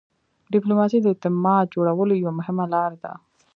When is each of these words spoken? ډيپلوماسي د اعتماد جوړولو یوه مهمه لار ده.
ډيپلوماسي 0.53 0.97
د 1.01 1.05
اعتماد 1.11 1.65
جوړولو 1.75 2.13
یوه 2.21 2.33
مهمه 2.39 2.65
لار 2.73 2.91
ده. 3.03 3.11